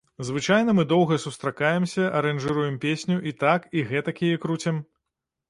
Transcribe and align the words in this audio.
Звычайна 0.27 0.71
мы 0.77 0.85
доўга 0.93 1.17
сустракаемся, 1.25 2.07
аранжыруем 2.21 2.81
песню, 2.87 3.19
і 3.33 3.35
так, 3.45 3.69
і 3.77 3.85
гэтак 3.93 4.25
яе 4.31 4.35
круцім. 4.49 4.83